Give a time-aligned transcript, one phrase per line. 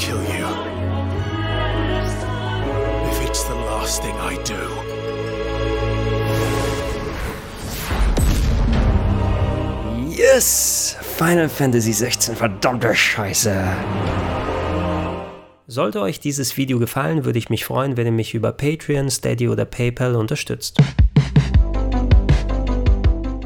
[0.00, 0.48] kill you.
[3.10, 4.62] If it's the last thing I do.
[10.08, 10.96] Yes!
[11.18, 13.54] Final Fantasy 16, verdammte Scheiße!
[15.66, 19.48] Sollte euch dieses Video gefallen, würde ich mich freuen, wenn ihr mich über Patreon, Steady
[19.48, 20.78] oder PayPal unterstützt.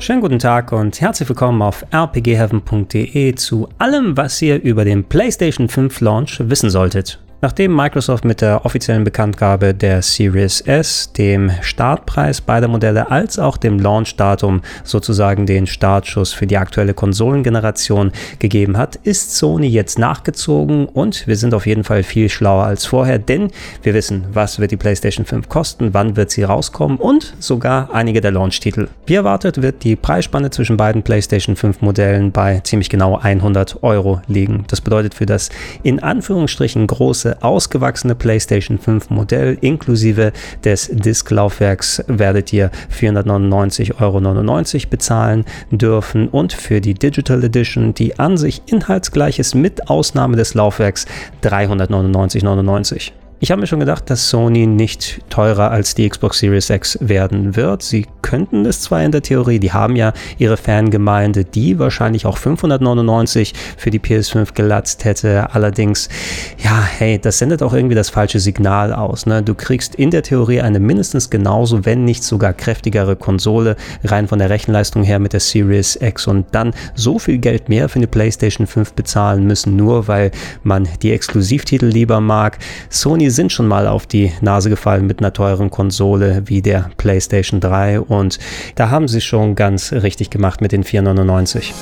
[0.05, 5.71] Schönen guten Tag und herzlich willkommen auf rpgheaven.de zu allem, was ihr über den PlayStation
[5.71, 7.24] 5 Launch wissen solltet.
[7.41, 13.57] Nachdem Microsoft mit der offiziellen Bekanntgabe der Series S, dem Startpreis beider Modelle als auch
[13.57, 20.87] dem Launchdatum sozusagen den Startschuss für die aktuelle Konsolengeneration gegeben hat, ist Sony jetzt nachgezogen
[20.87, 23.51] und wir sind auf jeden Fall viel schlauer als vorher, denn
[23.83, 28.21] wir wissen, was wird die PlayStation 5 kosten, wann wird sie rauskommen und sogar einige
[28.21, 28.89] der Launch-Titel.
[29.07, 34.23] Wie erwartet wird die Preisspanne zwischen beiden PlayStation 5 Modellen bei ziemlich genau 100 Euro
[34.29, 34.65] liegen.
[34.69, 35.51] Das bedeutet für das
[35.83, 40.33] in Anführungsstrichen große ausgewachsene PlayStation 5 Modell inklusive
[40.65, 46.29] des Disklaufwerks werdet ihr 499,99 Euro bezahlen dürfen.
[46.29, 51.07] Und für die Digital Edition, die an sich inhaltsgleich ist mit Ausnahme des Laufwerks,
[51.43, 53.13] 399,99
[53.45, 57.57] ich habe mir schon gedacht, dass Sony nicht teurer als die Xbox Series X werden
[57.57, 57.83] wird.
[57.83, 62.39] Sie könnten es zwar in der Theorie, die haben ja ihre Fangemeinde, die wahrscheinlich auch
[62.39, 65.53] 599 für die PS5 gelatzt hätte.
[65.53, 66.09] Allerdings,
[66.57, 69.27] ja, hey, das sendet auch irgendwie das falsche Signal aus.
[69.27, 69.43] Ne?
[69.43, 74.39] Du kriegst in der Theorie eine mindestens genauso, wenn nicht sogar kräftigere Konsole, rein von
[74.39, 78.07] der Rechenleistung her mit der Series X und dann so viel Geld mehr für eine
[78.07, 80.31] PlayStation 5 bezahlen müssen, nur weil
[80.63, 82.57] man die Exklusivtitel lieber mag.
[82.89, 87.61] Sony sind schon mal auf die Nase gefallen mit einer teuren Konsole wie der PlayStation
[87.61, 88.39] 3 und
[88.77, 91.75] da haben sie schon ganz richtig gemacht mit den 499.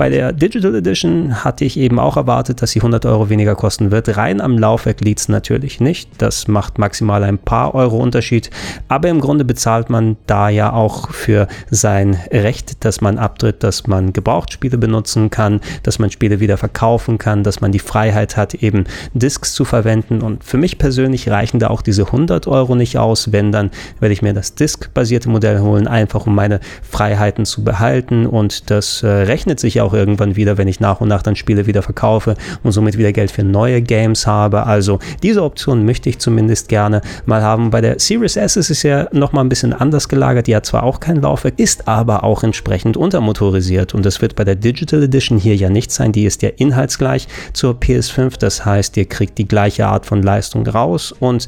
[0.00, 3.90] Bei der Digital Edition hatte ich eben auch erwartet, dass sie 100 Euro weniger kosten
[3.90, 4.16] wird.
[4.16, 6.08] Rein am Laufwerk liegt es natürlich nicht.
[6.16, 8.48] Das macht maximal ein paar Euro Unterschied.
[8.88, 13.88] Aber im Grunde bezahlt man da ja auch für sein Recht, dass man abtritt, dass
[13.88, 18.54] man Gebrauchtspiele benutzen kann, dass man Spiele wieder verkaufen kann, dass man die Freiheit hat,
[18.54, 20.22] eben Discs zu verwenden.
[20.22, 23.32] Und für mich persönlich reichen da auch diese 100 Euro nicht aus.
[23.32, 28.24] Wenn, dann werde ich mir das Disk-basierte Modell holen, einfach um meine Freiheiten zu behalten.
[28.24, 31.36] Und das äh, rechnet sich auch auch irgendwann wieder, wenn ich nach und nach dann
[31.36, 34.66] Spiele wieder verkaufe und somit wieder Geld für neue Games habe.
[34.66, 37.70] Also diese Option möchte ich zumindest gerne mal haben.
[37.70, 40.46] Bei der Series S ist es ja nochmal ein bisschen anders gelagert.
[40.46, 44.44] Die hat zwar auch kein Laufwerk, ist aber auch entsprechend untermotorisiert und das wird bei
[44.44, 46.12] der Digital Edition hier ja nicht sein.
[46.12, 48.38] Die ist ja inhaltsgleich zur PS5.
[48.38, 51.46] Das heißt, ihr kriegt die gleiche Art von Leistung raus und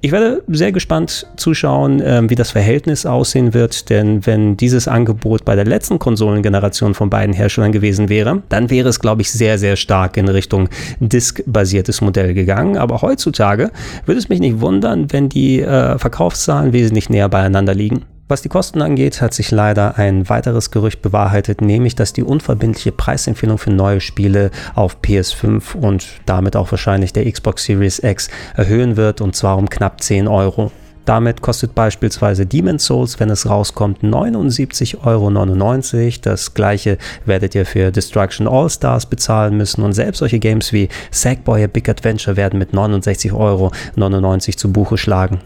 [0.00, 5.44] ich werde sehr gespannt zuschauen, äh, wie das Verhältnis aussehen wird, denn wenn dieses Angebot
[5.44, 9.30] bei der letzten Konsolengeneration von beiden Herstellern gewesen gewesen wäre, dann wäre es, glaube ich,
[9.30, 12.78] sehr, sehr stark in Richtung Disk-basiertes Modell gegangen.
[12.78, 13.70] Aber heutzutage
[14.06, 18.06] würde es mich nicht wundern, wenn die äh, Verkaufszahlen wesentlich näher beieinander liegen.
[18.26, 22.90] Was die Kosten angeht, hat sich leider ein weiteres Gerücht bewahrheitet, nämlich dass die unverbindliche
[22.90, 28.96] Preisempfehlung für neue Spiele auf PS5 und damit auch wahrscheinlich der Xbox Series X erhöhen
[28.96, 30.72] wird, und zwar um knapp 10 Euro.
[31.04, 36.20] Damit kostet beispielsweise Demon's Souls, wenn es rauskommt, 79,99 Euro.
[36.22, 40.88] Das gleiche werdet ihr für Destruction All Stars bezahlen müssen und selbst solche Games wie
[41.10, 43.70] Sackboy A Big Adventure werden mit 69,99 Euro
[44.38, 45.40] zu Buche schlagen.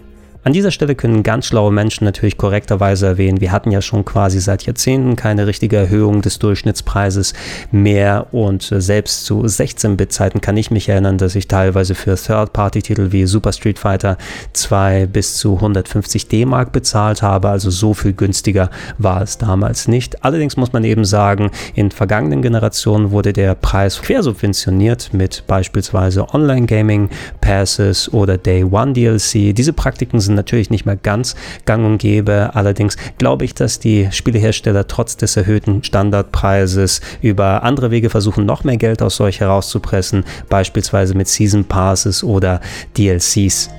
[0.49, 4.41] An dieser Stelle können ganz schlaue Menschen natürlich korrekterweise erwähnen, wir hatten ja schon quasi
[4.41, 7.35] seit Jahrzehnten keine richtige Erhöhung des Durchschnittspreises
[7.71, 13.13] mehr und äh, selbst zu 16-Bit-Zeiten kann ich mich erinnern, dass ich teilweise für Third-Party-Titel
[13.13, 14.17] wie Super Street Fighter
[14.55, 20.25] 2 bis zu 150 D-Mark bezahlt habe, also so viel günstiger war es damals nicht.
[20.25, 27.11] Allerdings muss man eben sagen, in vergangenen Generationen wurde der Preis quersubventioniert mit beispielsweise Online-Gaming,
[27.43, 29.55] Passes oder Day One DLC.
[29.55, 32.53] Diese Praktiken sind natürlich nicht mehr ganz gang und gäbe.
[32.55, 38.65] Allerdings glaube ich, dass die Spielehersteller trotz des erhöhten Standardpreises über andere Wege versuchen, noch
[38.65, 42.61] mehr Geld aus euch herauszupressen, beispielsweise mit Season Passes oder
[42.97, 43.71] DLCs.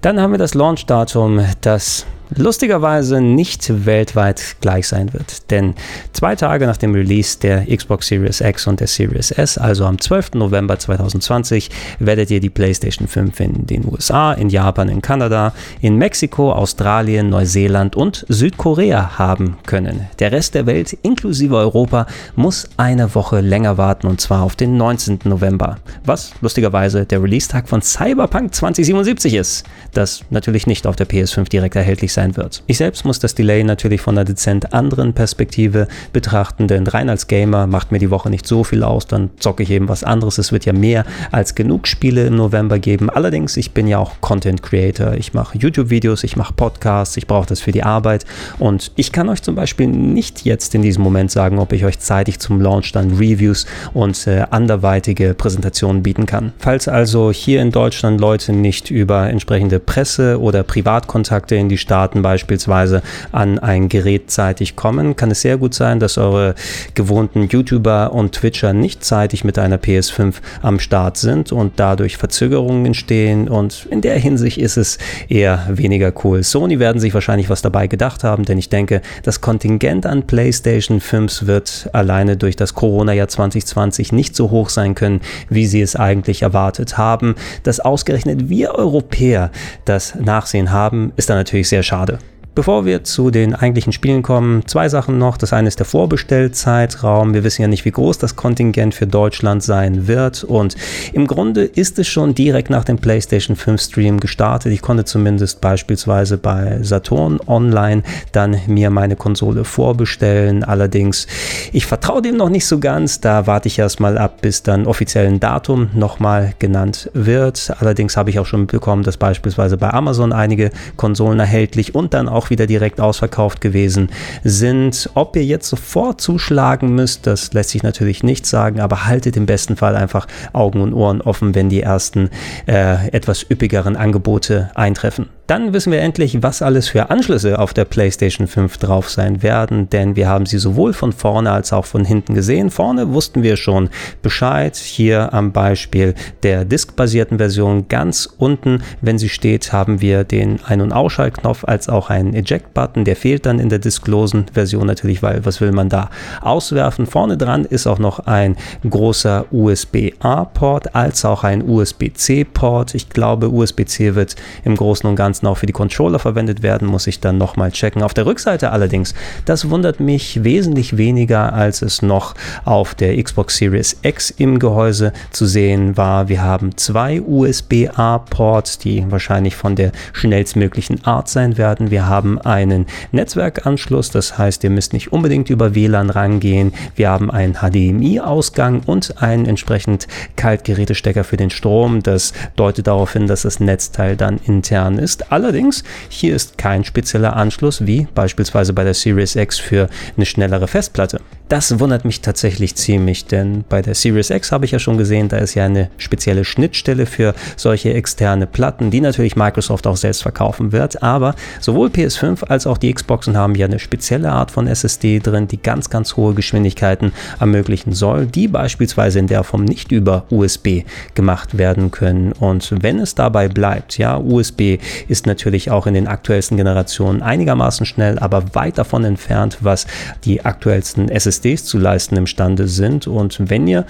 [0.00, 5.50] Dann haben wir das Launchdatum, das lustigerweise nicht weltweit gleich sein wird.
[5.50, 5.74] Denn
[6.12, 10.00] zwei Tage nach dem Release der Xbox Series X und der Series S, also am
[10.00, 10.34] 12.
[10.34, 15.96] November 2020, werdet ihr die PlayStation 5 in den USA, in Japan, in Kanada, in
[15.96, 20.08] Mexiko, Australien, Neuseeland und Südkorea haben können.
[20.18, 24.76] Der Rest der Welt, inklusive Europa, muss eine Woche länger warten und zwar auf den
[24.76, 25.20] 19.
[25.24, 29.64] November, was lustigerweise der Release-Tag von Cyberpunk 2077 ist,
[29.94, 32.64] das natürlich nicht auf der PS5 direkt erhältlich sein sein wird.
[32.66, 37.28] Ich selbst muss das Delay natürlich von einer dezent anderen Perspektive betrachten, denn rein als
[37.28, 40.38] Gamer macht mir die Woche nicht so viel aus, dann zocke ich eben was anderes.
[40.38, 43.08] Es wird ja mehr als genug Spiele im November geben.
[43.08, 45.14] Allerdings, ich bin ja auch Content Creator.
[45.14, 48.24] Ich mache YouTube-Videos, ich mache Podcasts, ich brauche das für die Arbeit
[48.58, 52.00] und ich kann euch zum Beispiel nicht jetzt in diesem Moment sagen, ob ich euch
[52.00, 56.52] zeitig zum Launch dann Reviews und äh, anderweitige Präsentationen bieten kann.
[56.58, 62.07] Falls also hier in Deutschland Leute nicht über entsprechende Presse oder Privatkontakte in die Staaten
[62.14, 63.02] beispielsweise
[63.32, 66.54] an ein Gerät zeitig kommen, kann es sehr gut sein, dass eure
[66.94, 72.86] gewohnten YouTuber und Twitcher nicht zeitig mit einer PS5 am Start sind und dadurch Verzögerungen
[72.86, 76.42] entstehen und in der Hinsicht ist es eher weniger cool.
[76.42, 81.00] Sony werden sich wahrscheinlich was dabei gedacht haben, denn ich denke, das Kontingent an PlayStation
[81.00, 85.96] 5 wird alleine durch das Corona-Jahr 2020 nicht so hoch sein können, wie sie es
[85.96, 87.34] eigentlich erwartet haben.
[87.62, 89.50] Dass ausgerechnet wir Europäer
[89.84, 92.37] das Nachsehen haben, ist dann natürlich sehr schade schade.
[92.58, 95.36] Bevor wir zu den eigentlichen Spielen kommen, zwei Sachen noch.
[95.36, 97.32] Das eine ist der Vorbestellzeitraum.
[97.32, 100.42] Wir wissen ja nicht, wie groß das Kontingent für Deutschland sein wird.
[100.42, 100.74] Und
[101.12, 104.72] im Grunde ist es schon direkt nach dem PlayStation 5 Stream gestartet.
[104.72, 108.02] Ich konnte zumindest beispielsweise bei Saturn Online
[108.32, 110.64] dann mir meine Konsole vorbestellen.
[110.64, 111.28] Allerdings,
[111.72, 113.20] ich vertraue dem noch nicht so ganz.
[113.20, 117.72] Da warte ich erstmal ab, bis dann offiziell ein Datum nochmal genannt wird.
[117.78, 122.28] Allerdings habe ich auch schon mitbekommen, dass beispielsweise bei Amazon einige Konsolen erhältlich und dann
[122.28, 124.10] auch wieder direkt ausverkauft gewesen
[124.44, 125.10] sind.
[125.14, 129.46] Ob ihr jetzt sofort zuschlagen müsst, das lässt sich natürlich nicht sagen, aber haltet im
[129.46, 132.30] besten Fall einfach Augen und Ohren offen, wenn die ersten
[132.66, 135.37] äh, etwas üppigeren Angebote eintreffen.
[135.48, 139.88] Dann wissen wir endlich, was alles für Anschlüsse auf der PlayStation 5 drauf sein werden,
[139.88, 142.68] denn wir haben sie sowohl von vorne als auch von hinten gesehen.
[142.68, 143.88] Vorne wussten wir schon
[144.20, 144.76] Bescheid.
[144.76, 150.82] Hier am Beispiel der diskbasierten Version ganz unten, wenn sie steht, haben wir den Ein-
[150.82, 153.06] und Ausschaltknopf als auch einen Eject-Button.
[153.06, 156.10] Der fehlt dann in der disklosen Version natürlich, weil was will man da
[156.42, 157.06] auswerfen?
[157.06, 158.54] Vorne dran ist auch noch ein
[158.86, 162.94] großer USB-A-Port als auch ein USB-C-Port.
[162.94, 166.88] Ich glaube, USB-C wird im Großen und Ganzen Ganzen auch für die Controller verwendet werden,
[166.88, 168.02] muss ich dann nochmal checken.
[168.02, 169.14] Auf der Rückseite allerdings,
[169.44, 175.12] das wundert mich wesentlich weniger, als es noch auf der Xbox Series X im Gehäuse
[175.30, 176.28] zu sehen war.
[176.28, 181.92] Wir haben zwei USB-A-Ports, die wahrscheinlich von der schnellstmöglichen Art sein werden.
[181.92, 186.72] Wir haben einen Netzwerkanschluss, das heißt, ihr müsst nicht unbedingt über WLAN rangehen.
[186.96, 192.02] Wir haben einen HDMI-Ausgang und einen entsprechend Kaltgerätestecker für den Strom.
[192.02, 195.27] Das deutet darauf hin, dass das Netzteil dann intern ist.
[195.28, 200.68] Allerdings, hier ist kein spezieller Anschluss wie beispielsweise bei der Series X für eine schnellere
[200.68, 201.20] Festplatte.
[201.48, 205.28] Das wundert mich tatsächlich ziemlich, denn bei der Series X habe ich ja schon gesehen,
[205.28, 210.20] da ist ja eine spezielle Schnittstelle für solche externe Platten, die natürlich Microsoft auch selbst
[210.20, 211.02] verkaufen wird.
[211.02, 215.48] Aber sowohl PS5 als auch die Xboxen haben ja eine spezielle Art von SSD drin,
[215.48, 220.82] die ganz, ganz hohe Geschwindigkeiten ermöglichen soll, die beispielsweise in der Form nicht über USB
[221.14, 222.32] gemacht werden können.
[222.32, 224.76] Und wenn es dabei bleibt, ja, USB
[225.08, 229.86] ist natürlich auch in den aktuellsten Generationen einigermaßen schnell, aber weit davon entfernt, was
[230.26, 233.06] die aktuellsten SSD SSDs zu leisten imstande sind.
[233.06, 233.86] Und wenn ihr,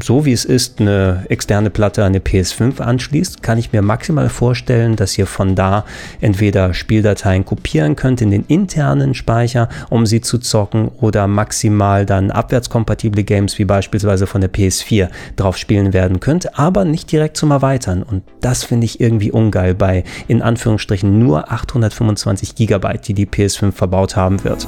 [0.00, 4.28] so wie es ist, eine externe Platte an eine PS5 anschließt, kann ich mir maximal
[4.28, 5.84] vorstellen, dass ihr von da
[6.20, 12.30] entweder Spieldateien kopieren könnt in den internen Speicher, um sie zu zocken, oder maximal dann
[12.30, 17.50] abwärtskompatible Games wie beispielsweise von der PS4 drauf spielen werden könnt, aber nicht direkt zum
[17.50, 18.02] Erweitern.
[18.02, 23.72] Und das finde ich irgendwie ungeil bei in Anführungsstrichen nur 825 GB, die die PS5
[23.72, 24.66] verbaut haben wird.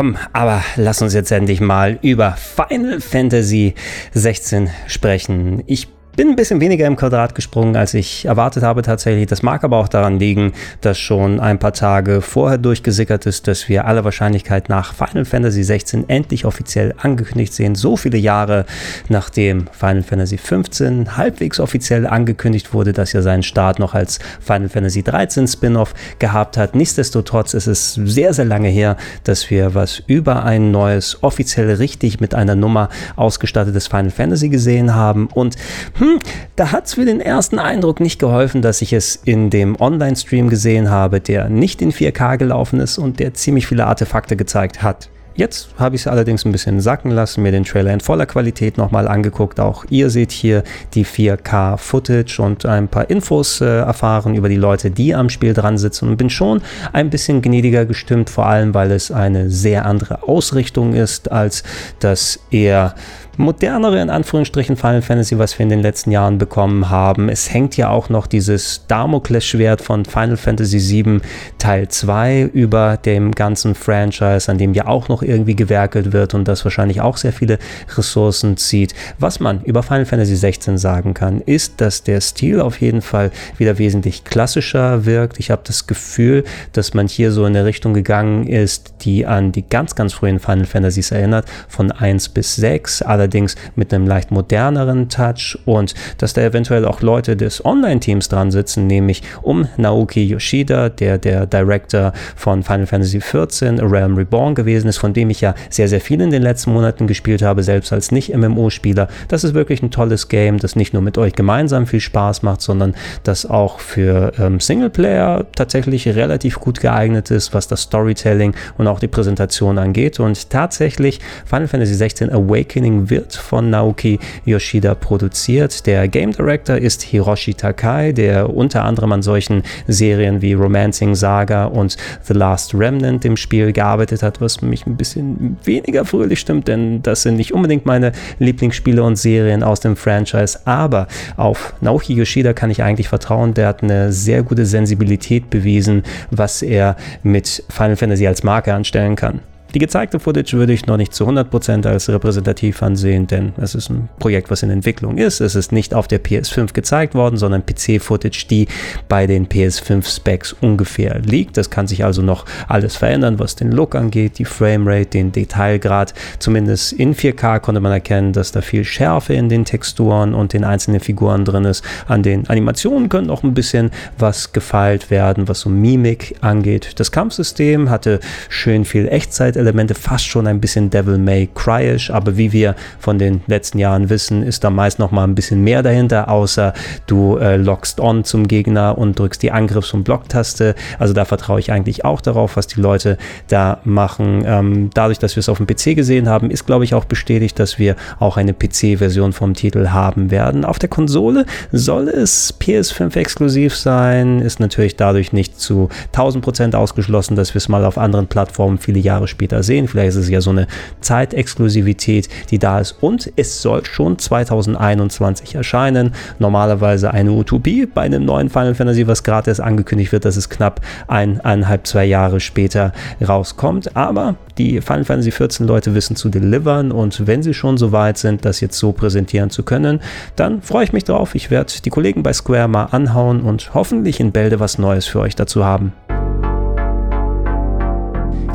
[0.00, 3.74] Komm, aber lass uns jetzt endlich mal über Final Fantasy
[4.14, 5.62] 16 sprechen.
[5.66, 9.26] Ich bin ein bisschen weniger im Quadrat gesprungen, als ich erwartet habe tatsächlich.
[9.26, 13.68] Das mag aber auch daran liegen, dass schon ein paar Tage vorher durchgesickert ist, dass
[13.68, 17.74] wir alle Wahrscheinlichkeit nach Final Fantasy 16 endlich offiziell angekündigt sehen.
[17.74, 18.66] So viele Jahre
[19.08, 24.68] nachdem Final Fantasy 15 halbwegs offiziell angekündigt wurde, dass er seinen Start noch als Final
[24.68, 26.74] Fantasy 13 Spin-off gehabt hat.
[26.74, 32.20] Nichtsdestotrotz ist es sehr, sehr lange her, dass wir was über ein neues, offiziell richtig
[32.20, 35.28] mit einer Nummer ausgestattetes Final Fantasy gesehen haben.
[35.28, 35.56] Und
[36.00, 36.18] hm,
[36.56, 40.48] da hat es für den ersten Eindruck nicht geholfen, dass ich es in dem Online-Stream
[40.48, 45.10] gesehen habe, der nicht in 4K gelaufen ist und der ziemlich viele Artefakte gezeigt hat.
[45.34, 48.78] Jetzt habe ich es allerdings ein bisschen sacken lassen, mir den Trailer in voller Qualität
[48.78, 49.60] nochmal angeguckt.
[49.60, 50.64] Auch ihr seht hier
[50.94, 55.78] die 4K-Footage und ein paar Infos äh, erfahren über die Leute, die am Spiel dran
[55.78, 60.22] sitzen und bin schon ein bisschen gnädiger gestimmt, vor allem weil es eine sehr andere
[60.22, 61.62] Ausrichtung ist als
[62.00, 62.94] das eher
[63.40, 67.28] modernere, in Anführungsstrichen, Final Fantasy, was wir in den letzten Jahren bekommen haben.
[67.28, 71.20] Es hängt ja auch noch dieses Damoklesschwert von Final Fantasy VII
[71.58, 76.46] Teil 2 über dem ganzen Franchise, an dem ja auch noch irgendwie gewerkelt wird und
[76.46, 77.58] das wahrscheinlich auch sehr viele
[77.96, 78.94] Ressourcen zieht.
[79.18, 83.30] Was man über Final Fantasy 16 sagen kann, ist, dass der Stil auf jeden Fall
[83.56, 85.40] wieder wesentlich klassischer wirkt.
[85.40, 89.50] Ich habe das Gefühl, dass man hier so in eine Richtung gegangen ist, die an
[89.50, 93.29] die ganz, ganz frühen Final Fantasies erinnert, von 1 bis 6, allerdings
[93.76, 98.86] mit einem leicht moderneren Touch und dass da eventuell auch Leute des Online-Teams dran sitzen,
[98.86, 104.88] nämlich um Naoki Yoshida, der der Director von Final Fantasy XIV, A Realm Reborn gewesen
[104.88, 107.92] ist, von dem ich ja sehr, sehr viel in den letzten Monaten gespielt habe, selbst
[107.92, 109.08] als Nicht-MMO-Spieler.
[109.28, 112.60] Das ist wirklich ein tolles Game, das nicht nur mit euch gemeinsam viel Spaß macht,
[112.60, 118.86] sondern das auch für ähm, Singleplayer tatsächlich relativ gut geeignet ist, was das Storytelling und
[118.86, 120.20] auch die Präsentation angeht.
[120.20, 125.86] Und tatsächlich Final Fantasy XVI Awakening wird von Naoki Yoshida produziert.
[125.86, 131.66] Der Game Director ist Hiroshi Takai, der unter anderem an solchen Serien wie Romancing Saga
[131.66, 136.68] und The Last Remnant im Spiel gearbeitet hat, was mich ein bisschen weniger fröhlich stimmt,
[136.68, 140.60] denn das sind nicht unbedingt meine Lieblingsspiele und Serien aus dem Franchise.
[140.64, 143.54] Aber auf Naoki Yoshida kann ich eigentlich vertrauen.
[143.54, 149.16] Der hat eine sehr gute Sensibilität bewiesen, was er mit Final Fantasy als Marke anstellen
[149.16, 149.40] kann.
[149.72, 153.88] Die gezeigte Footage würde ich noch nicht zu 100% als repräsentativ ansehen, denn es ist
[153.88, 155.40] ein Projekt, was in Entwicklung ist.
[155.40, 158.66] Es ist nicht auf der PS5 gezeigt worden, sondern PC-Footage, die
[159.08, 161.56] bei den PS5-Specs ungefähr liegt.
[161.56, 166.14] Das kann sich also noch alles verändern, was den Look angeht, die Framerate, den Detailgrad.
[166.40, 170.64] Zumindest in 4K konnte man erkennen, dass da viel Schärfe in den Texturen und den
[170.64, 171.84] einzelnen Figuren drin ist.
[172.08, 176.94] An den Animationen könnte noch ein bisschen was gefeilt werden, was so Mimik angeht.
[176.96, 182.36] Das Kampfsystem hatte schön viel Echtzeit Elemente fast schon ein bisschen Devil May Cryish, aber
[182.36, 185.82] wie wir von den letzten Jahren wissen, ist da meist noch mal ein bisschen mehr
[185.82, 186.72] dahinter, außer
[187.06, 190.74] du äh, lockst on zum Gegner und drückst die Angriffs- und Blocktaste.
[190.98, 194.42] Also da vertraue ich eigentlich auch darauf, was die Leute da machen.
[194.44, 197.58] Ähm, dadurch, dass wir es auf dem PC gesehen haben, ist glaube ich auch bestätigt,
[197.58, 200.64] dass wir auch eine PC-Version vom Titel haben werden.
[200.64, 207.36] Auf der Konsole soll es PS5 exklusiv sein, ist natürlich dadurch nicht zu 1000% ausgeschlossen,
[207.36, 209.88] dass wir es mal auf anderen Plattformen viele Jahre später später sehen.
[209.88, 210.66] Vielleicht ist es ja so eine
[211.00, 212.96] Zeitexklusivität, die da ist.
[213.00, 216.12] Und es soll schon 2021 erscheinen.
[216.38, 220.48] Normalerweise eine Utopie bei einem neuen Final Fantasy, was gerade erst angekündigt wird, dass es
[220.48, 222.92] knapp eineinhalb, zwei Jahre später
[223.26, 223.96] rauskommt.
[223.96, 228.18] Aber die Final Fantasy 14 Leute wissen zu delivern und wenn sie schon so weit
[228.18, 230.00] sind, das jetzt so präsentieren zu können,
[230.36, 231.34] dann freue ich mich drauf.
[231.34, 235.20] Ich werde die Kollegen bei Square mal anhauen und hoffentlich in Bälde was Neues für
[235.20, 235.92] euch dazu haben.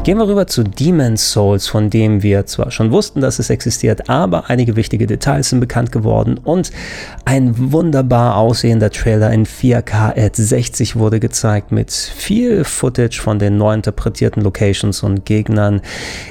[0.05, 4.07] Gehen wir rüber zu Demon's Souls, von dem wir zwar schon wussten, dass es existiert,
[4.07, 6.69] aber einige wichtige Details sind bekannt geworden und
[7.25, 13.57] ein wunderbar aussehender Trailer in 4K at 60 wurde gezeigt mit viel Footage von den
[13.57, 15.81] neu interpretierten Locations und Gegnern.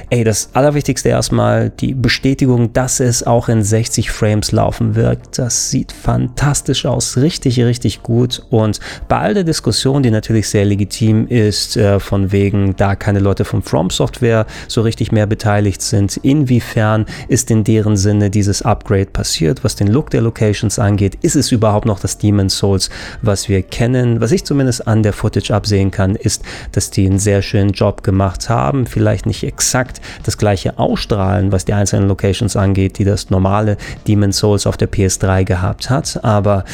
[0.09, 5.19] Ey, das Allerwichtigste erstmal die Bestätigung, dass es auch in 60 Frames laufen wird.
[5.37, 8.79] Das sieht fantastisch aus, richtig, richtig gut und
[9.09, 13.43] bei all der Diskussion, die natürlich sehr legitim ist, äh, von wegen, da keine Leute
[13.43, 16.17] vom From Software so richtig mehr beteiligt sind.
[16.17, 21.17] Inwiefern ist in deren Sinne dieses Upgrade passiert, was den Look der Locations angeht?
[21.21, 22.89] Ist es überhaupt noch das Demon's Souls,
[23.21, 24.21] was wir kennen?
[24.21, 28.03] Was ich zumindest an der Footage absehen kann, ist, dass die einen sehr schönen Job
[28.03, 28.85] gemacht haben.
[28.85, 34.37] Vielleicht nicht exakt das gleiche Ausstrahlen, was die einzelnen Locations angeht, die das normale Demon's
[34.37, 36.23] Souls auf der PS3 gehabt hat.
[36.23, 36.65] Aber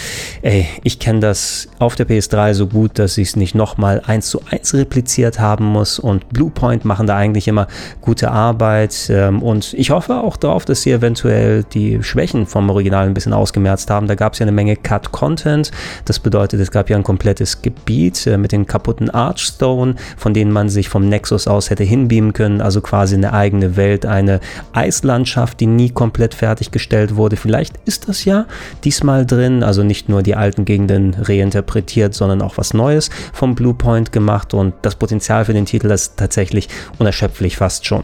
[0.41, 4.29] ey, ich kenne das auf der PS3 so gut, dass ich es nicht nochmal eins
[4.29, 7.67] zu eins repliziert haben muss und Bluepoint Point machen da eigentlich immer
[8.01, 13.05] gute Arbeit ähm, und ich hoffe auch darauf, dass sie eventuell die Schwächen vom Original
[13.05, 14.07] ein bisschen ausgemerzt haben.
[14.07, 15.71] Da gab es ja eine Menge Cut-Content.
[16.05, 20.51] Das bedeutet, es gab ja ein komplettes Gebiet äh, mit den kaputten Archstone, von denen
[20.51, 22.61] man sich vom Nexus aus hätte hinbeamen können.
[22.61, 24.39] Also quasi eine eigene Welt, eine
[24.73, 27.35] Eislandschaft, die nie komplett fertiggestellt wurde.
[27.35, 28.45] Vielleicht ist das ja
[28.83, 29.63] diesmal drin.
[29.63, 34.53] Also nicht nur die alten Gegenden reinterpretiert, sondern auch was Neues vom Bluepoint gemacht.
[34.53, 36.67] Und das Potenzial für den Titel ist tatsächlich
[36.99, 38.03] unerschöpflich fast schon.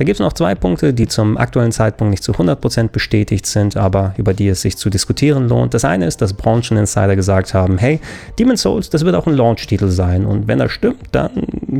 [0.00, 3.76] Da gibt es noch zwei Punkte, die zum aktuellen Zeitpunkt nicht zu 100% bestätigt sind,
[3.76, 5.74] aber über die es sich zu diskutieren lohnt.
[5.74, 8.00] Das eine ist, dass Brancheninsider gesagt haben, hey,
[8.38, 10.24] Demon's Souls, das wird auch ein Launch-Titel sein.
[10.24, 11.32] Und wenn das stimmt, dann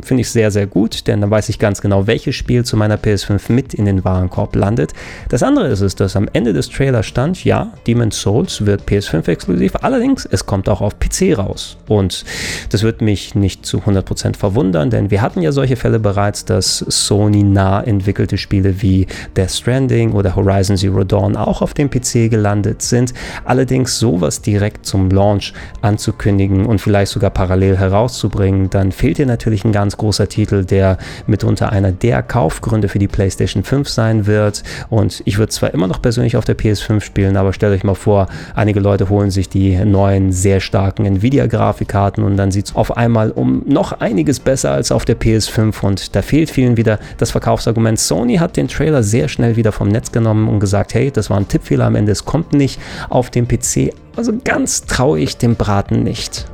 [0.03, 2.77] finde ich es sehr, sehr gut, denn dann weiß ich ganz genau, welches Spiel zu
[2.77, 4.93] meiner PS5 mit in den Warenkorb landet.
[5.31, 9.29] Das andere ist es, dass am Ende des Trailers stand, ja, Demon's Souls wird PS5
[9.29, 11.79] exklusiv, allerdings es kommt auch auf PC raus.
[11.89, 12.27] Und
[12.69, 16.85] das wird mich nicht zu 100% verwundern, denn wir hatten ja solche Fälle bereits, dass
[16.87, 21.89] Sony nah entwickelt entwickelte Spiele wie Death Stranding oder Horizon Zero Dawn auch auf dem
[21.89, 23.15] PC gelandet sind.
[23.45, 29.65] Allerdings sowas direkt zum Launch anzukündigen und vielleicht sogar parallel herauszubringen, dann fehlt hier natürlich
[29.65, 30.99] ein ganz großer Titel, der
[31.29, 34.65] mitunter einer der Kaufgründe für die PlayStation 5 sein wird.
[34.89, 37.95] Und ich würde zwar immer noch persönlich auf der PS5 spielen, aber stellt euch mal
[37.95, 38.27] vor,
[38.57, 43.31] einige Leute holen sich die neuen, sehr starken Nvidia-Grafikkarten und dann sieht es auf einmal
[43.31, 48.00] um noch einiges besser als auf der PS5 und da fehlt vielen wieder das Verkaufsargument.
[48.07, 51.37] Sony hat den Trailer sehr schnell wieder vom Netz genommen und gesagt, hey, das war
[51.37, 53.93] ein Tippfehler am Ende, es kommt nicht auf dem PC.
[54.17, 56.47] Also ganz traue ich dem Braten nicht.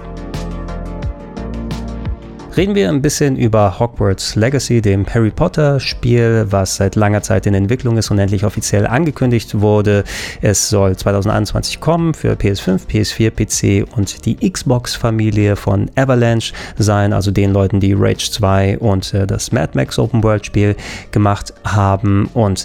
[2.56, 7.44] Reden wir ein bisschen über Hogwarts Legacy, dem Harry Potter Spiel, was seit langer Zeit
[7.44, 10.04] in Entwicklung ist und endlich offiziell angekündigt wurde.
[10.40, 17.30] Es soll 2021 kommen für PS5, PS4, PC und die Xbox-Familie von Avalanche sein, also
[17.30, 20.76] den Leuten, die Rage 2 und äh, das Mad Max Open World Spiel
[21.10, 22.30] gemacht haben.
[22.32, 22.64] Und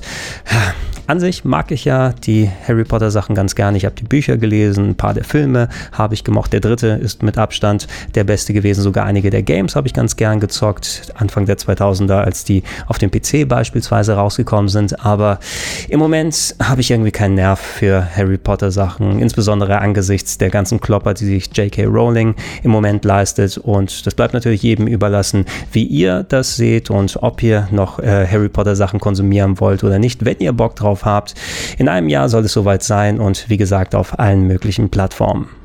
[1.12, 3.75] an sich mag ich ja die Harry Potter Sachen ganz gerne.
[3.75, 6.53] Ich habe die Bücher gelesen, ein paar der Filme habe ich gemocht.
[6.53, 8.81] Der dritte ist mit Abstand der beste gewesen.
[8.81, 11.12] Sogar einige der Games habe ich ganz gern gezockt.
[11.16, 15.04] Anfang der 2000er, als die auf dem PC beispielsweise rausgekommen sind.
[15.06, 15.40] Aber
[15.90, 19.20] im Moment habe ich irgendwie keinen Nerv für Harry Potter Sachen.
[19.20, 21.86] Insbesondere angesichts der ganzen Klopper, die sich J.K.
[21.86, 23.58] Rowling im Moment leistet.
[23.58, 28.28] Und das bleibt natürlich jedem überlassen, wie ihr das seht und ob ihr noch äh,
[28.28, 30.26] Harry Potter Sachen konsumieren wollt oder nicht.
[30.26, 31.36] Wenn ihr Bock drauf habt.
[31.78, 35.61] In einem Jahr soll es soweit sein und wie gesagt auf allen möglichen Plattformen.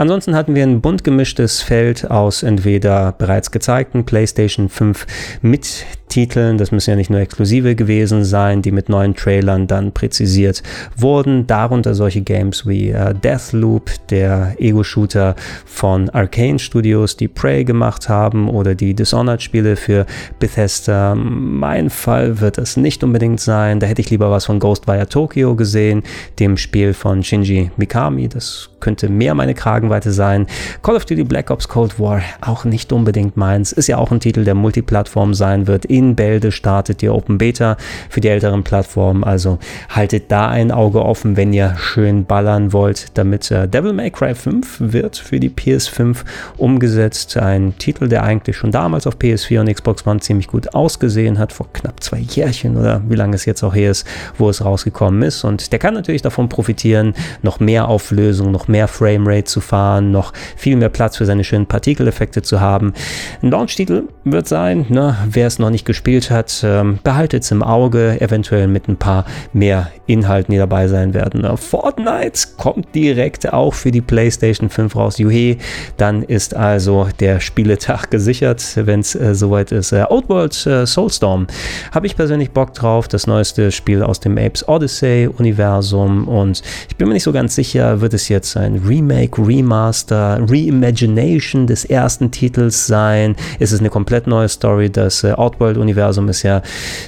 [0.00, 5.06] Ansonsten hatten wir ein bunt gemischtes Feld aus entweder bereits gezeigten PlayStation 5
[5.42, 9.92] mit Titeln, das müssen ja nicht nur exklusive gewesen sein, die mit neuen Trailern dann
[9.92, 10.62] präzisiert
[10.96, 18.08] wurden, darunter solche Games wie äh, Deathloop, der Ego-Shooter von Arcane Studios, die Prey gemacht
[18.08, 20.04] haben oder die Dishonored-Spiele für
[20.38, 21.14] Bethesda.
[21.14, 25.54] Mein Fall wird es nicht unbedingt sein, da hätte ich lieber was von Ghostwire Tokyo
[25.54, 26.02] gesehen,
[26.38, 30.46] dem Spiel von Shinji Mikami, das könnte mehr meine Kragenweite sein.
[30.82, 33.72] Call of Duty Black Ops Cold War auch nicht unbedingt meins.
[33.72, 35.84] Ist ja auch ein Titel, der Multiplattform sein wird.
[36.00, 37.76] In Bälde startet die Open Beta
[38.08, 39.22] für die älteren Plattformen.
[39.22, 39.58] Also
[39.90, 44.34] haltet da ein Auge offen, wenn ihr schön ballern wollt, damit äh, Devil May Cry
[44.34, 46.24] 5 wird für die PS5
[46.56, 47.36] umgesetzt.
[47.36, 51.52] Ein Titel, der eigentlich schon damals auf PS4 und Xbox One ziemlich gut ausgesehen hat,
[51.52, 54.06] vor knapp zwei Jährchen oder wie lange es jetzt auch her ist,
[54.38, 55.44] wo es rausgekommen ist.
[55.44, 60.32] Und der kann natürlich davon profitieren, noch mehr Auflösung, noch mehr Framerate zu fahren, noch
[60.56, 62.94] viel mehr Platz für seine schönen Partikeleffekte zu haben.
[63.42, 67.64] Ein Launch-Titel wird sein, ne, wer es noch nicht gespielt hat, ähm, behaltet es im
[67.64, 71.42] Auge, eventuell mit ein paar mehr Inhalten, die dabei sein werden.
[71.42, 75.18] Äh, Fortnite kommt direkt auch für die PlayStation 5 raus.
[75.18, 75.56] Juhe,
[75.96, 79.90] dann ist also der Spieletag gesichert, wenn es äh, soweit ist.
[79.90, 81.48] Äh, Outworld äh, Soulstorm
[81.90, 86.96] habe ich persönlich Bock drauf, das neueste Spiel aus dem Apes Odyssey Universum und ich
[86.96, 92.30] bin mir nicht so ganz sicher, wird es jetzt ein Remake, Remaster, Reimagination des ersten
[92.30, 93.34] Titels sein?
[93.58, 94.88] Ist es eine komplett neue Story?
[94.90, 95.32] Das äh,
[95.80, 96.62] Outworld-Universum ist ja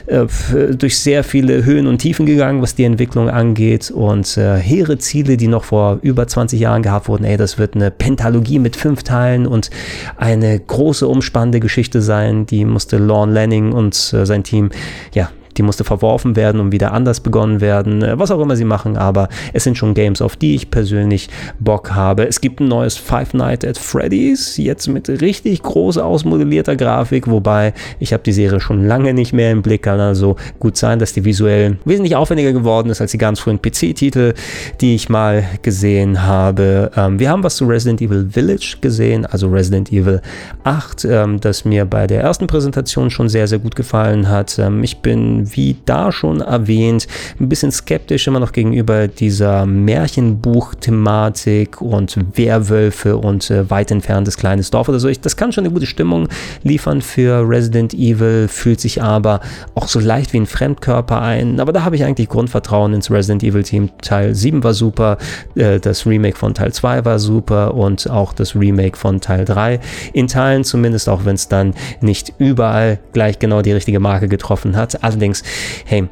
[0.07, 0.27] äh,
[0.75, 5.37] durch sehr viele Höhen und Tiefen gegangen, was die Entwicklung angeht und äh, hehre Ziele,
[5.37, 7.25] die noch vor über 20 Jahren gehabt wurden.
[7.25, 9.71] Ey, das wird eine Pentalogie mit fünf Teilen und
[10.17, 12.47] eine große umspannende Geschichte sein.
[12.47, 14.71] Die musste Lorne Lanning und äh, sein Team
[15.15, 18.65] ja die musste verworfen werden und wieder anders begonnen werden, äh, was auch immer sie
[18.65, 21.29] machen, aber es sind schon Games, auf die ich persönlich
[21.61, 22.27] Bock habe.
[22.27, 27.75] Es gibt ein neues Five Nights at Freddy's, jetzt mit richtig groß ausmodellierter Grafik, wobei
[27.99, 31.13] ich habe die Serie schon lange nicht mehr im Blick, kann also gut sein, dass
[31.13, 34.35] die visuell wesentlich aufwendiger geworden ist als die ganz frühen PC-Titel,
[34.81, 36.91] die ich mal gesehen habe.
[36.97, 40.21] Ähm, wir haben was zu Resident Evil Village gesehen, also Resident Evil
[40.65, 44.59] 8, ähm, das mir bei der ersten Präsentation schon sehr, sehr gut gefallen hat.
[44.59, 47.07] Ähm, ich bin wie da schon erwähnt,
[47.41, 54.71] ein bisschen skeptisch immer noch gegenüber dieser Märchenbuch-Thematik und Werwölfe und äh, weit entferntes kleines
[54.71, 55.09] Dorf oder so.
[55.09, 56.29] Ich, das kann schon eine gute Stimmung
[56.63, 59.41] liefern für Resident Evil, fühlt sich aber
[59.75, 61.61] auch so leicht wie ein Fremdkörper ein.
[61.61, 63.91] Aber da habe ich eigentlich Grundvertrauen ins Resident Evil Team.
[64.03, 65.19] Teil 7 war super,
[65.55, 69.81] äh, das Remake von Teil 2 war super und auch das Remake von Teil 3.
[70.13, 74.77] In Teilen zumindest, auch wenn es dann nicht überall gleich genau die richtige Marke getroffen
[74.77, 75.03] hat.
[75.03, 75.43] Allerdings Allerdings,
[75.85, 76.09] hey,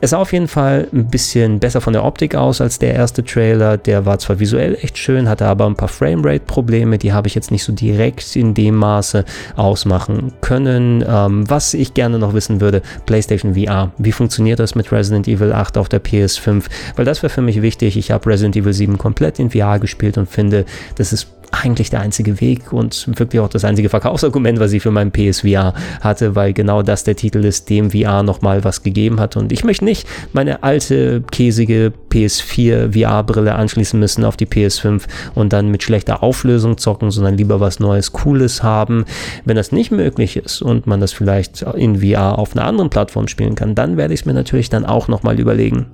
[0.00, 3.24] es sah auf jeden Fall ein bisschen besser von der Optik aus als der erste
[3.24, 3.78] Trailer.
[3.78, 7.50] Der war zwar visuell echt schön, hatte aber ein paar Framerate-Probleme, die habe ich jetzt
[7.50, 9.24] nicht so direkt in dem Maße
[9.56, 11.02] ausmachen können.
[11.08, 13.92] Ähm, was ich gerne noch wissen würde, PlayStation VR.
[13.96, 16.64] Wie funktioniert das mit Resident Evil 8 auf der PS5?
[16.96, 17.96] Weil das wäre für mich wichtig.
[17.96, 22.00] Ich habe Resident Evil 7 komplett in VR gespielt und finde, das ist eigentlich der
[22.00, 26.52] einzige Weg und wirklich auch das einzige Verkaufsargument, was ich für meinen PSVR hatte, weil
[26.52, 29.36] genau das der Titel ist, dem VR nochmal was gegeben hat.
[29.36, 35.02] Und ich möchte nicht meine alte, käsige PS4 VR-Brille anschließen müssen auf die PS5
[35.34, 39.04] und dann mit schlechter Auflösung zocken, sondern lieber was Neues, Cooles haben.
[39.44, 43.28] Wenn das nicht möglich ist und man das vielleicht in VR auf einer anderen Plattform
[43.28, 45.86] spielen kann, dann werde ich es mir natürlich dann auch nochmal überlegen.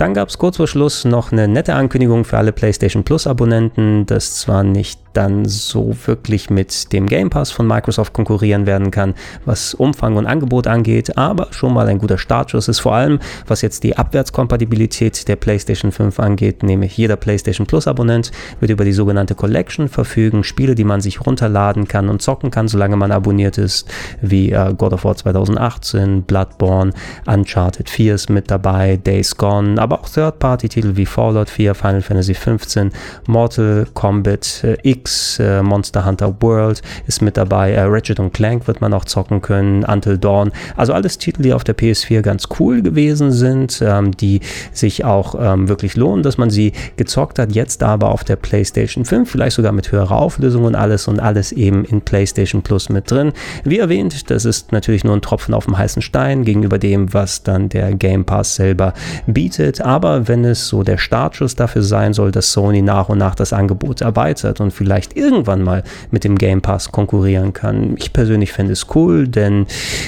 [0.00, 4.06] Dann gab es kurz vor Schluss noch eine nette Ankündigung für alle PlayStation Plus Abonnenten,
[4.06, 9.14] das zwar nicht dann so wirklich mit dem Game Pass von Microsoft konkurrieren werden kann,
[9.44, 13.62] was Umfang und Angebot angeht, aber schon mal ein guter Startschuss ist, vor allem was
[13.62, 18.92] jetzt die Abwärtskompatibilität der PlayStation 5 angeht, nämlich jeder PlayStation Plus Abonnent wird über die
[18.92, 23.58] sogenannte Collection verfügen, Spiele, die man sich runterladen kann und zocken kann, solange man abonniert
[23.58, 23.88] ist,
[24.20, 26.92] wie äh, God of War 2018, Bloodborne,
[27.26, 32.34] Uncharted 4 ist mit dabei, Days Gone, aber auch Third-Party-Titel wie Fallout 4, Final Fantasy
[32.34, 32.90] 15,
[33.26, 38.66] Mortal Kombat äh, X, äh, Monster Hunter World ist mit dabei, äh, Ratchet und Clank
[38.66, 40.52] wird man auch zocken können, Until Dawn.
[40.76, 44.40] Also alles Titel, die auf der PS4 ganz cool gewesen sind, ähm, die
[44.72, 49.04] sich auch ähm, wirklich lohnen, dass man sie gezockt hat, jetzt aber auf der PlayStation
[49.04, 53.10] 5, vielleicht sogar mit höherer Auflösung und alles und alles eben in PlayStation Plus mit
[53.10, 53.32] drin.
[53.64, 57.42] Wie erwähnt, das ist natürlich nur ein Tropfen auf dem heißen Stein gegenüber dem, was
[57.42, 58.92] dann der Game Pass selber
[59.26, 63.34] bietet, aber wenn es so der Startschuss dafür sein soll, dass Sony nach und nach
[63.34, 67.94] das Angebot erweitert und vielleicht vielleicht irgendwann mal mit dem Game Pass konkurrieren kann.
[67.96, 69.66] Ich persönlich fände es cool, denn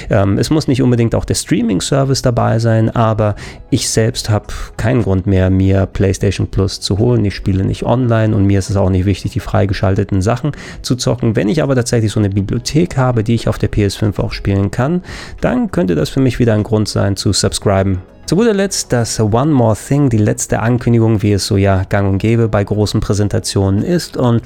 [0.09, 3.35] ähm, es muss nicht unbedingt auch der Streaming-Service dabei sein, aber
[3.69, 7.23] ich selbst habe keinen Grund mehr, mir PlayStation Plus zu holen.
[7.23, 10.97] Ich spiele nicht online und mir ist es auch nicht wichtig, die freigeschalteten Sachen zu
[10.97, 11.37] zocken.
[11.37, 14.69] Wenn ich aber tatsächlich so eine Bibliothek habe, die ich auf der PS5 auch spielen
[14.69, 15.01] kann,
[15.39, 19.19] dann könnte das für mich wieder ein Grund sein zu subscriben zu guter Letzt das
[19.19, 23.01] One More Thing, die letzte Ankündigung, wie es so ja gang und gäbe bei großen
[23.01, 24.15] Präsentationen ist.
[24.15, 24.43] Und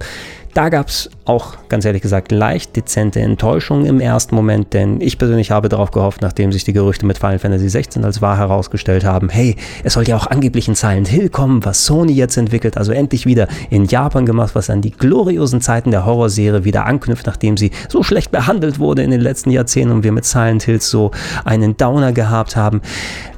[0.58, 5.20] da gab es auch ganz ehrlich gesagt leicht dezente Enttäuschung im ersten Moment, denn ich
[5.20, 9.04] persönlich habe darauf gehofft, nachdem sich die Gerüchte mit Final Fantasy 16 als wahr herausgestellt
[9.04, 12.76] haben, hey, es soll ja auch angeblich in Silent Hill kommen, was Sony jetzt entwickelt,
[12.76, 17.28] also endlich wieder in Japan gemacht, was an die gloriosen Zeiten der Horrorserie wieder anknüpft,
[17.28, 20.90] nachdem sie so schlecht behandelt wurde in den letzten Jahrzehnten und wir mit Silent Hills
[20.90, 21.12] so
[21.46, 22.82] einen Downer gehabt haben.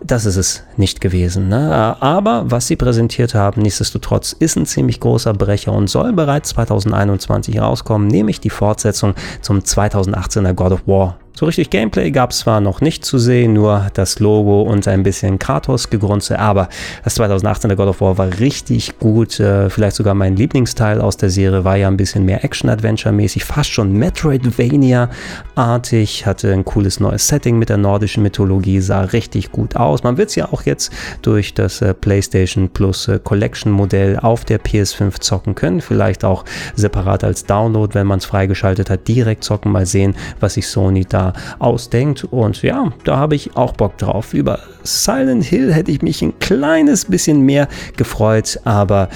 [0.09, 1.49] Das ist es nicht gewesen.
[1.49, 1.95] Ne?
[2.01, 7.61] Aber was sie präsentiert haben, nichtsdestotrotz, ist ein ziemlich großer Brecher und soll bereits 2021
[7.61, 12.59] rauskommen, nämlich die Fortsetzung zum 2018er God of War so richtig Gameplay gab es zwar
[12.59, 16.67] noch nicht zu sehen, nur das Logo und ein bisschen Kratos-Gegrunze, aber
[17.05, 19.39] das 2018er God of War war richtig gut.
[19.39, 23.71] Äh, vielleicht sogar mein Lieblingsteil aus der Serie war ja ein bisschen mehr Action-Adventure-mäßig, fast
[23.71, 30.03] schon Metroidvania-artig, hatte ein cooles neues Setting mit der nordischen Mythologie, sah richtig gut aus.
[30.03, 34.59] Man wird es ja auch jetzt durch das äh, PlayStation Plus äh, Collection-Modell auf der
[34.59, 36.43] PS5 zocken können, vielleicht auch
[36.75, 41.05] separat als Download, wenn man es freigeschaltet hat, direkt zocken, mal sehen, was sich Sony
[41.05, 41.28] da
[41.59, 42.23] ausdenkt.
[42.25, 44.33] Und ja, da habe ich auch Bock drauf.
[44.33, 49.09] Über Silent Hill hätte ich mich ein kleines bisschen mehr gefreut, aber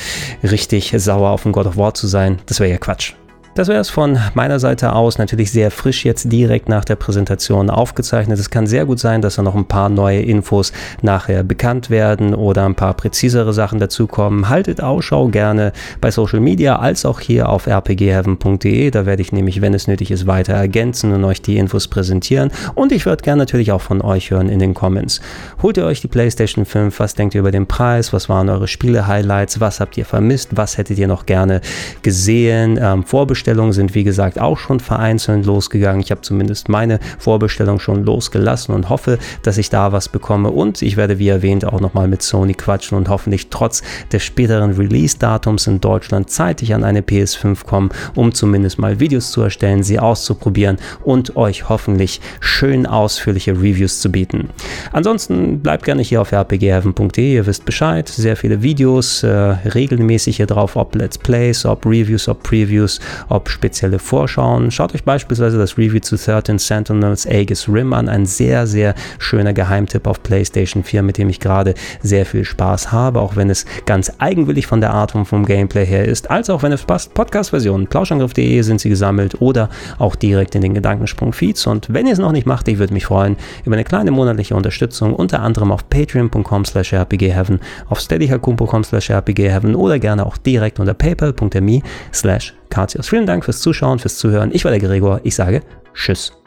[0.44, 3.14] richtig sauer auf dem God of War zu sein, das wäre ja Quatsch.
[3.56, 5.20] Das wäre es von meiner Seite aus.
[5.20, 8.40] Natürlich sehr frisch jetzt direkt nach der Präsentation aufgezeichnet.
[8.40, 12.34] Es kann sehr gut sein, dass da noch ein paar neue Infos nachher bekannt werden
[12.34, 14.50] oder ein paar präzisere Sachen dazukommen.
[14.50, 18.90] Haltet Ausschau gerne bei Social Media als auch hier auf rpgheaven.de.
[18.90, 22.50] Da werde ich nämlich, wenn es nötig ist, weiter ergänzen und euch die Infos präsentieren.
[22.74, 25.22] Und ich würde gerne natürlich auch von euch hören in den Comments.
[25.62, 27.00] Holt ihr euch die PlayStation 5?
[27.00, 28.14] Was denkt ihr über den Preis?
[28.14, 29.60] Was waren eure Spiele-Highlights?
[29.60, 30.58] Was habt ihr vermisst?
[30.58, 31.62] Was hättet ihr noch gerne
[32.02, 32.80] gesehen?
[32.82, 36.00] Ähm, Vorbestellungen Vorbestellungen sind wie gesagt auch schon vereinzelt losgegangen.
[36.02, 40.50] Ich habe zumindest meine Vorbestellung schon losgelassen und hoffe, dass ich da was bekomme.
[40.50, 43.82] Und ich werde wie erwähnt auch nochmal mit Sony quatschen und hoffentlich trotz
[44.14, 49.42] des späteren Release-Datums in Deutschland zeitig an eine PS5 kommen, um zumindest mal Videos zu
[49.42, 54.52] erstellen, sie auszuprobieren und euch hoffentlich schön ausführliche Reviews zu bieten.
[54.94, 60.48] Ansonsten bleibt gerne hier auf rpgheaven.de, ihr wisst Bescheid, sehr viele Videos, äh, regelmäßig hier
[60.48, 63.02] drauf, ob Let's Plays, ob Reviews, ob Previews,
[63.34, 64.72] ob spezielle Vorschauen.
[64.72, 69.54] Schaut euch beispielsweise das Review zu 13 Sentinels Aegis Rim an, ein sehr, sehr schöner
[69.54, 73.66] Geheimtipp auf PlayStation 4, mit dem ich gerade sehr viel Spaß habe, auch wenn es
[73.86, 77.14] ganz eigenwillig von der Art und vom Gameplay her ist, als auch wenn es passt.
[77.16, 81.66] Podcast-Versionen, plauschangriff.de sind sie gesammelt oder auch direkt in den Gedankensprung-Feeds.
[81.68, 84.56] Und wenn ihr es noch nicht macht, ich würde mich freuen über eine kleine monatliche
[84.56, 90.80] Unterstützung, unter anderem auf patreon.com slash rpgheaven, auf steadyhakum.com slash rpgheaven oder gerne auch direkt
[90.80, 91.82] unter paypal.me
[92.14, 93.08] slash Katios.
[93.08, 94.50] Vielen Dank fürs Zuschauen, fürs Zuhören.
[94.52, 95.22] Ich war der Gregor.
[95.24, 95.62] Ich sage
[95.94, 96.43] Tschüss.